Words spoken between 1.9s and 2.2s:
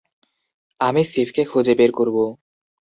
করব।